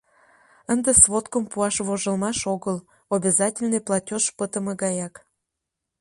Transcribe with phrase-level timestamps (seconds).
[0.73, 2.77] Ынде сводкым пуаш вожылмаш огыл:
[3.15, 5.15] обязательный платеж пытыме гаяк.